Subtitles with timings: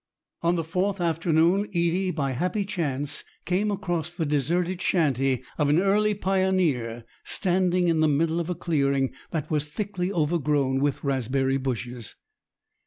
[0.41, 5.79] On the fourth afternoon, Edie, by happy chance, came across the deserted shanty of an
[5.79, 11.57] early pioneer, standing in the middle of a clearing that was thickly overgrown with raspberry
[11.57, 12.15] bushes.